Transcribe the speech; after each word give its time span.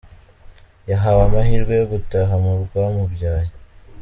Yahawe 0.89 1.21
amahirwe 1.27 1.73
yo 1.79 1.85
gutaha 1.93 2.33
mu 2.43 2.51
rwamubyaye. 2.63 3.51